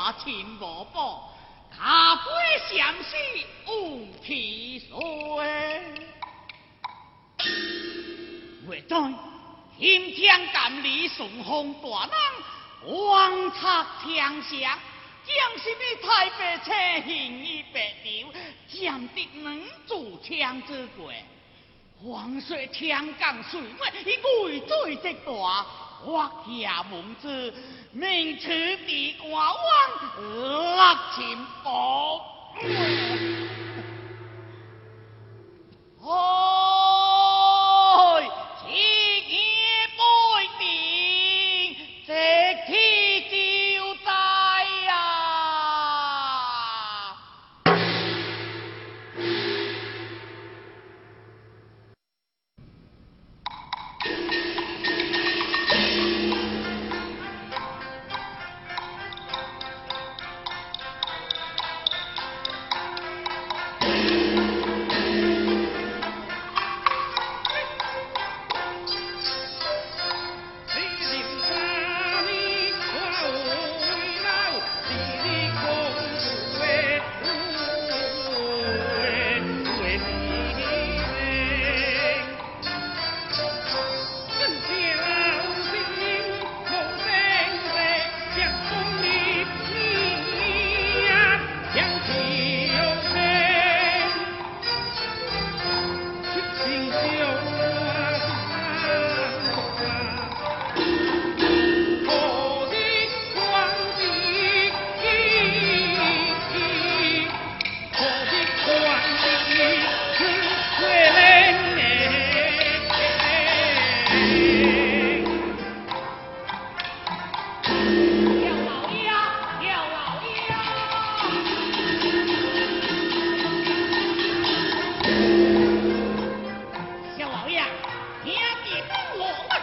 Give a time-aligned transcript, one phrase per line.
[0.00, 1.30] 了挂情无保，
[1.70, 2.32] 他归
[2.78, 3.16] 相思
[3.66, 4.94] 无其岁。
[8.66, 8.96] 未在
[9.78, 12.10] 天将干里顺风大浪，
[12.86, 14.78] 王策强相。
[15.22, 16.72] 将是你太白车
[17.06, 17.12] 行
[17.44, 18.32] 于白流，
[18.68, 21.12] 占得两柱枪之过。
[22.02, 25.66] 黄水枪杆水尾，以鬼罪之大，
[26.04, 27.52] 我下蒙之，
[27.92, 28.48] 明此
[28.86, 29.60] 地瓜王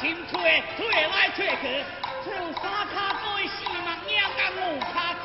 [0.00, 1.84] 轻吹，吹来吹去，
[2.24, 5.22] 只有三卡杯，四目鸟甲五卡走。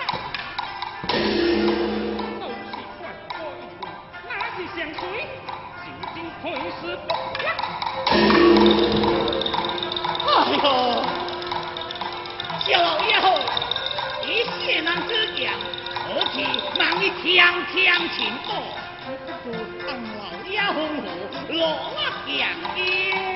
[2.42, 3.40] 都是怪怪，
[4.28, 5.02] 哪是相随？
[5.82, 6.44] 静静看
[6.82, 7.08] 是不
[7.42, 7.44] 假。
[10.28, 10.30] 哎
[10.62, 10.68] 呦，
[12.60, 12.68] 小
[13.08, 13.16] 妖，
[14.26, 14.28] 你
[14.60, 15.42] 谢人之言，
[16.10, 16.36] 而且
[16.78, 17.24] 忙于强
[17.72, 17.74] 强
[18.10, 18.50] 情报，
[19.42, 19.58] 不如
[19.88, 20.20] 当老
[20.52, 20.54] 妖
[21.48, 21.56] 落
[21.96, 21.98] 马
[22.28, 22.38] 养
[22.76, 23.35] 鹰。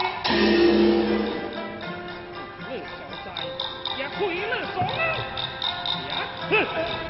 [6.50, 7.06] 哼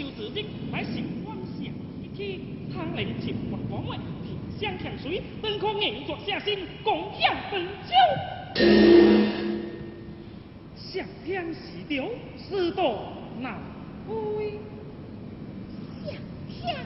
[0.00, 1.66] 求自己，乃是妄想
[2.02, 2.40] 一天，
[2.72, 7.92] 贪婪情不讲话，天香强水，本可硬作下心，共享本酒。
[10.74, 12.08] 想天时调，
[12.38, 13.60] 事多难
[14.08, 14.58] 归。
[16.02, 16.14] 想
[16.48, 16.76] 天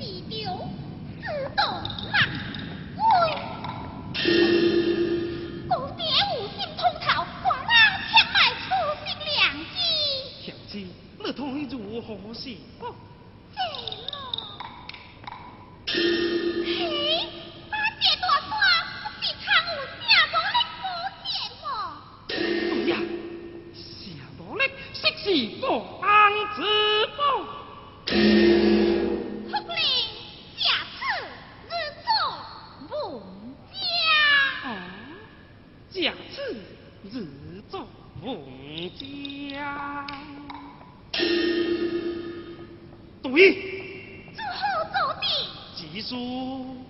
[0.00, 0.56] 时调，
[1.22, 1.62] 事多
[2.10, 2.28] 难
[2.96, 4.73] 归。
[11.26, 12.50] 那同意如何是？
[12.80, 12.94] 哦
[43.34, 43.82] 注意！
[44.32, 44.60] 做好
[44.92, 45.26] 做地，
[45.90, 46.83] 子鼠。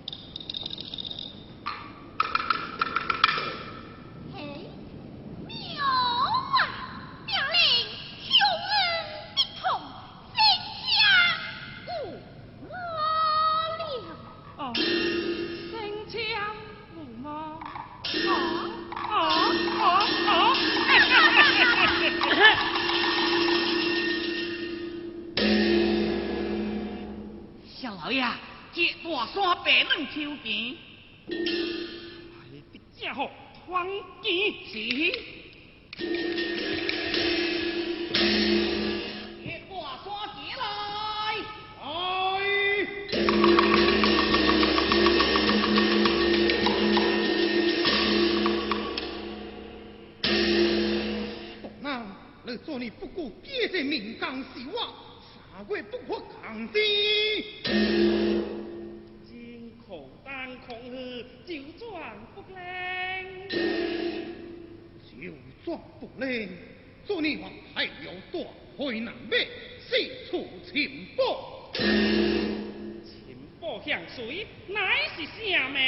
[28.19, 28.33] 落
[28.73, 29.25] 情薄。
[29.27, 30.75] 山白嫩秋田，
[31.27, 33.29] 你的家伙
[33.67, 33.87] 团
[34.21, 34.73] 结是。
[39.69, 40.63] 挂山前来，
[41.81, 41.83] 来。
[52.47, 54.95] 你做你不顾爹的命刚是我，
[55.51, 56.79] 三月不可抗的。
[66.17, 66.49] 转不灵。
[67.05, 68.39] 做你王太有大
[68.77, 69.47] 会难灭，
[69.79, 69.95] 四
[70.31, 74.47] 处情报，情报向谁？
[74.67, 75.79] 乃是啥名？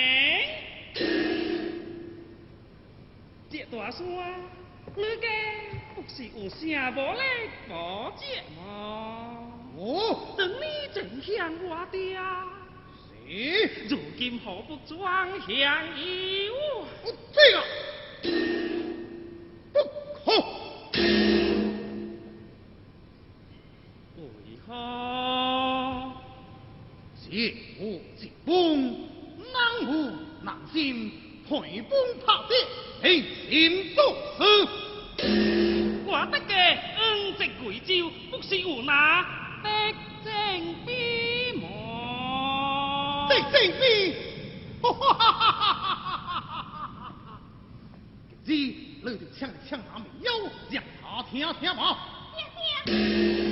[3.50, 4.06] 这大山，
[4.96, 5.28] 你家
[5.96, 7.24] 不是有啥无咧
[7.68, 9.50] 保洁吗？
[9.76, 12.20] 哦，等你正向我爹，
[13.28, 13.88] 是。
[13.90, 16.86] 如今何不转向于我？
[17.34, 17.42] 这
[31.68, 31.92] 退崩
[32.26, 32.56] 怕跌，
[33.02, 34.42] 平心做事。
[36.06, 39.22] 我得嘅恩泽贵州，不是有那
[39.62, 39.70] 的
[40.24, 40.32] 正
[40.86, 43.28] 比么？
[43.28, 44.16] 的正比，
[44.82, 45.82] 哈哈哈哈哈
[47.02, 47.12] 哈！
[48.46, 51.98] 知你就抢抢那没有，让他听听嘛。
[52.34, 52.46] 听
[52.86, 53.47] 听。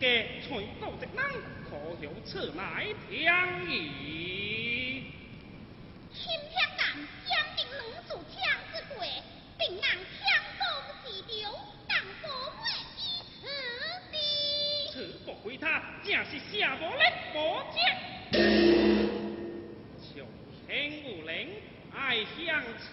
[0.00, 0.06] 个
[0.40, 0.48] 全
[0.80, 1.14] 国的人
[1.68, 3.20] 可有此来听
[3.70, 5.04] 矣。
[6.12, 6.80] 天香人
[7.28, 8.34] 坚定能枪
[8.72, 9.06] 之鬼，
[9.58, 10.18] 定能枪
[10.58, 10.64] 中
[11.04, 11.52] 之雕，
[14.90, 14.94] 此
[15.26, 17.02] 不回他，正是下无人
[17.34, 17.36] 无
[17.70, 17.78] 将。
[20.00, 20.26] 穷
[20.66, 20.68] 天
[21.04, 21.30] 无灵，
[21.94, 22.88] 爱向此。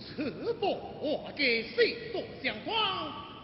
[0.00, 0.64] 此步
[1.00, 2.74] 我给谁做相框？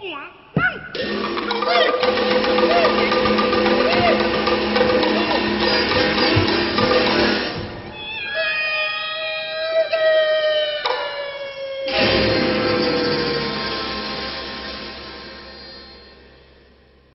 [0.00, 1.25] 一起来。